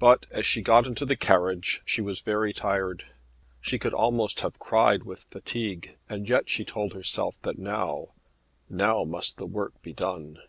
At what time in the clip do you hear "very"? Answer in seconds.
2.20-2.52